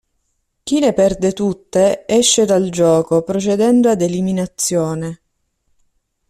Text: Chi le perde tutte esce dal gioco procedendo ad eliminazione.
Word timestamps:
Chi 0.63 0.79
le 0.79 0.93
perde 0.93 1.31
tutte 1.31 2.07
esce 2.07 2.45
dal 2.45 2.71
gioco 2.71 3.21
procedendo 3.21 3.87
ad 3.87 4.01
eliminazione. 4.01 5.21